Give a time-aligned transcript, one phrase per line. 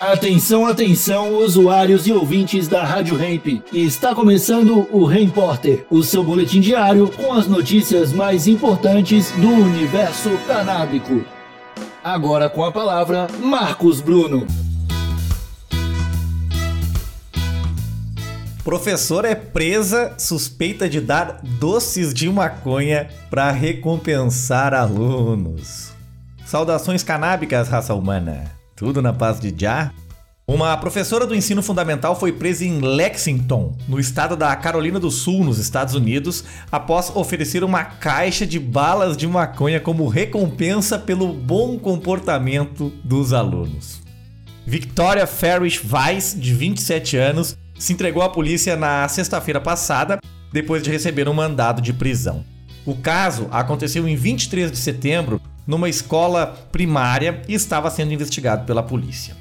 [0.00, 3.62] Atenção, atenção, usuários e ouvintes da Rádio Hemp.
[3.70, 10.30] Está começando o Repórter, o seu boletim diário com as notícias mais importantes do universo
[10.46, 11.22] canábico.
[12.02, 14.46] Agora com a palavra, Marcos Bruno.
[18.64, 25.92] Professora é presa suspeita de dar doces de maconha para recompensar alunos.
[26.46, 28.59] Saudações canábicas, raça humana.
[28.80, 29.92] Tudo na paz de Já.
[30.48, 35.44] Uma professora do ensino fundamental foi presa em Lexington, no estado da Carolina do Sul,
[35.44, 41.78] nos Estados Unidos, após oferecer uma caixa de balas de maconha como recompensa pelo bom
[41.78, 44.00] comportamento dos alunos.
[44.66, 50.18] Victoria Ferris Weiss, de 27 anos, se entregou à polícia na sexta-feira passada,
[50.50, 52.42] depois de receber um mandado de prisão.
[52.86, 55.38] O caso aconteceu em 23 de setembro
[55.70, 59.36] numa escola primária e estava sendo investigado pela polícia.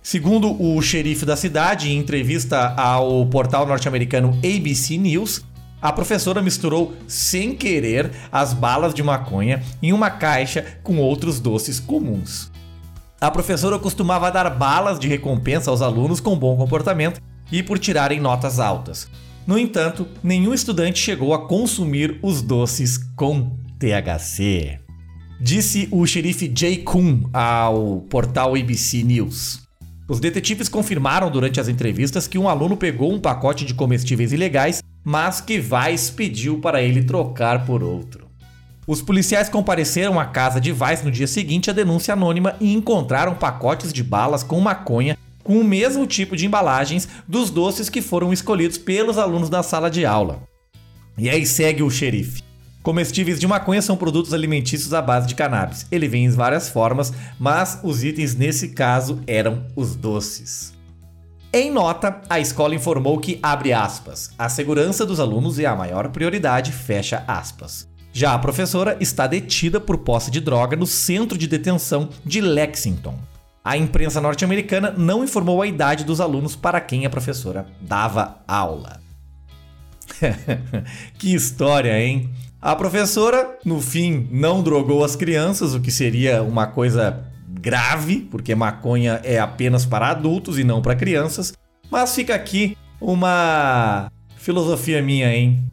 [0.00, 5.44] Segundo o xerife da cidade, em entrevista ao portal norte-americano ABC News,
[5.80, 11.80] a professora misturou sem querer as balas de maconha em uma caixa com outros doces
[11.80, 12.52] comuns.
[13.20, 18.20] A professora costumava dar balas de recompensa aos alunos com bom comportamento e por tirarem
[18.20, 19.08] notas altas.
[19.44, 24.81] No entanto, nenhum estudante chegou a consumir os doces com THC.
[25.44, 29.62] Disse o xerife Jay Kuhn ao portal ABC News.
[30.08, 34.80] Os detetives confirmaram durante as entrevistas que um aluno pegou um pacote de comestíveis ilegais,
[35.02, 38.28] mas que Weiss pediu para ele trocar por outro.
[38.86, 43.34] Os policiais compareceram à casa de Weiss no dia seguinte à denúncia anônima e encontraram
[43.34, 48.32] pacotes de balas com maconha com o mesmo tipo de embalagens dos doces que foram
[48.32, 50.44] escolhidos pelos alunos da sala de aula.
[51.18, 52.51] E aí segue o xerife.
[52.82, 55.86] Comestíveis de maconha são produtos alimentícios à base de cannabis.
[55.90, 60.72] Ele vem em várias formas, mas os itens nesse caso eram os doces.
[61.52, 66.08] Em nota, a escola informou que, abre aspas, a segurança dos alunos é a maior
[66.08, 67.86] prioridade, fecha aspas.
[68.12, 73.16] Já a professora está detida por posse de droga no centro de detenção de Lexington.
[73.64, 79.00] A imprensa norte-americana não informou a idade dos alunos para quem a professora dava aula.
[81.16, 82.28] que história, hein?
[82.62, 88.54] A professora, no fim, não drogou as crianças, o que seria uma coisa grave, porque
[88.54, 91.52] maconha é apenas para adultos e não para crianças.
[91.90, 95.68] Mas fica aqui uma filosofia minha, hein?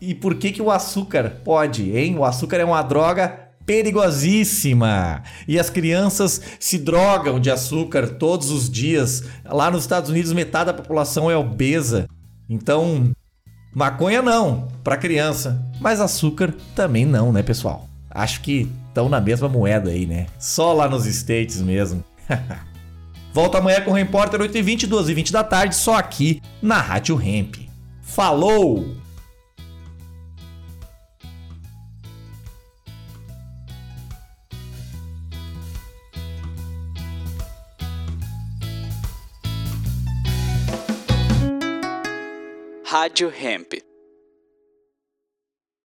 [0.00, 2.16] E por que que o açúcar pode, hein?
[2.16, 3.28] O açúcar é uma droga
[3.66, 5.22] perigosíssima.
[5.46, 9.24] E as crianças se drogam de açúcar todos os dias.
[9.44, 12.08] Lá nos Estados Unidos, metade da população é obesa.
[12.48, 13.12] Então,
[13.76, 15.62] Maconha não, para criança.
[15.78, 17.86] Mas açúcar também não, né, pessoal?
[18.10, 20.28] Acho que estão na mesma moeda aí, né?
[20.38, 22.02] Só lá nos States mesmo.
[23.34, 27.68] Volta amanhã com o Repórter 8h20, 12h20 da tarde, só aqui na Rádio Hemp.
[28.00, 28.96] Falou!
[42.96, 43.74] Rádio Hemp.